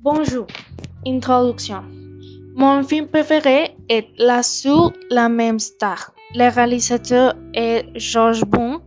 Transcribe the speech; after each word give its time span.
Bonjour. 0.00 0.46
Introduction. 1.04 1.82
Mon 2.54 2.84
film 2.84 3.08
préféré 3.08 3.76
est 3.88 4.06
La 4.16 4.44
sur 4.44 4.92
la 5.10 5.28
même 5.28 5.58
star. 5.58 6.12
Le 6.36 6.54
réalisateur 6.54 7.34
est 7.52 7.84
George 7.96 8.44
Boone. 8.44 8.78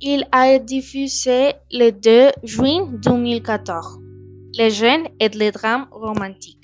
Il 0.00 0.26
a 0.32 0.58
diffusé 0.58 1.52
le 1.70 1.90
2 1.90 2.30
juin 2.44 2.90
2014. 2.92 3.98
Le 4.58 4.70
genre 4.70 5.06
est 5.20 5.34
le 5.34 5.50
drame 5.50 5.86
romantique. 5.90 6.56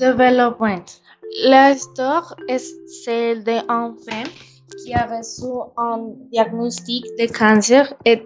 Development. 0.00 1.00
L'histoire 1.32 2.34
est 2.48 2.58
celle 3.04 3.44
d'un 3.44 3.94
femme 4.04 4.32
qui 4.82 4.92
a 4.92 5.06
reçu 5.06 5.46
un 5.76 6.08
diagnostic 6.32 7.04
de 7.18 7.26
cancer 7.32 7.94
et 8.04 8.22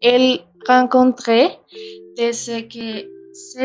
elle 0.00 0.38
rencontrait 0.66 1.58
ce 2.16 2.60
que 2.62 3.14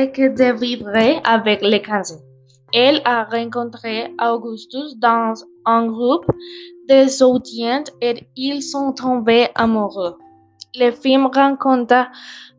que 0.08 0.36
de 0.36 0.60
vivre 0.60 1.22
avec 1.24 1.62
le 1.62 1.78
cancer. 1.86 2.18
Elle 2.74 3.02
a 3.06 3.26
rencontré 3.26 4.12
Augustus 4.20 4.98
dans 4.98 5.34
un 5.66 5.86
groupe 5.86 6.26
de 6.90 7.08
soutien 7.08 7.84
et 8.02 8.28
ils 8.36 8.64
sont 8.64 8.94
tombés 8.94 9.50
amoureux. 9.56 10.18
Le 10.76 10.92
film 10.92 11.28
raconte 11.28 11.94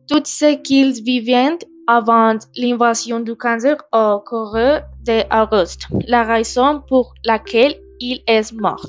tout 0.08 0.22
ce 0.24 0.54
qu'ils 0.62 1.02
vivaient 1.02 1.59
avant 1.86 2.38
l'invasion 2.56 3.20
du 3.20 3.34
cancer 3.36 3.76
au 3.92 4.20
cours 4.20 4.56
d'Auguste, 5.04 5.87
la 6.06 6.24
raison 6.24 6.82
pour 6.88 7.14
laquelle 7.24 7.74
il 8.00 8.22
est 8.26 8.52
mort. 8.52 8.87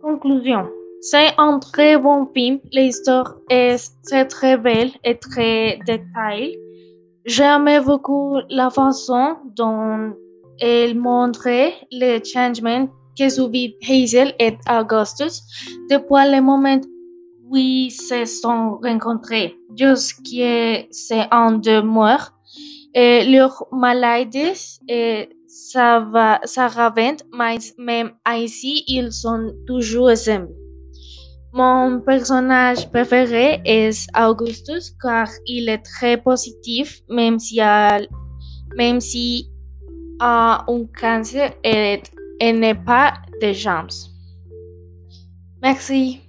Conclusion. 0.00 0.68
C'est 1.00 1.34
un 1.38 1.58
très 1.58 1.98
bon 1.98 2.26
film. 2.34 2.58
L'histoire 2.72 3.36
est 3.50 3.92
très 4.28 4.56
belle 4.56 4.90
et 5.04 5.18
très 5.18 5.78
détaillée. 5.86 6.58
J'aimais 7.26 7.80
beaucoup 7.80 8.38
la 8.48 8.70
façon 8.70 9.36
dont 9.56 10.14
elle 10.60 10.98
montrait 10.98 11.74
le 11.92 12.20
changement 12.24 12.88
que 13.18 13.28
subit 13.28 13.76
Hazel 13.88 14.34
et 14.38 14.56
Augustus 14.70 15.42
depuis 15.90 16.30
le 16.30 16.40
moment 16.40 16.80
où 17.48 17.56
ils 17.56 17.90
se 17.90 18.24
sont 18.24 18.78
rencontrés 18.82 19.56
jusqu'à 19.76 20.84
ces 20.90 21.24
un 21.30 21.52
de 21.52 21.80
mort. 21.80 22.32
Et 22.94 23.24
leur 23.30 23.66
maladie 23.72 24.78
et 24.88 25.28
ça 25.46 26.00
va, 26.00 26.40
ça 26.44 26.68
ravente, 26.68 27.24
mais 27.32 27.58
même 27.78 28.12
ainsi, 28.24 28.84
ils 28.88 29.12
sont 29.12 29.52
toujours 29.66 30.08
ensemble. 30.08 30.48
Mon 31.52 32.00
personnage 32.00 32.90
préféré 32.90 33.60
est 33.64 34.06
Augustus 34.18 34.94
car 35.02 35.28
il 35.46 35.68
est 35.68 35.82
très 35.82 36.16
positif, 36.16 37.00
même 37.08 37.38
si, 37.38 37.60
même 38.76 39.00
si 39.00 39.50
a 40.20 40.64
un 40.68 40.84
cancer 40.98 41.52
et, 41.64 42.02
et 42.40 42.52
n'est 42.52 42.74
pas 42.74 43.14
de 43.40 43.52
jambes. 43.52 43.90
Merci. 45.62 46.25